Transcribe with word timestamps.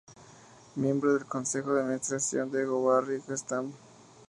Miembro 0.77 1.13
del 1.13 1.25
consejo 1.27 1.75
de 1.75 1.81
Administración 1.83 2.49
de 2.51 2.65
Gonvarri-Gestamp. 2.65 3.71